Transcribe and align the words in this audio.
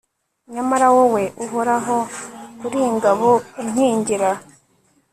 nyamara 0.53 0.87
wowe, 0.95 1.23
uhoraho, 1.45 1.97
uri 2.65 2.79
ingabo 2.89 3.29
inkingira 3.61 4.29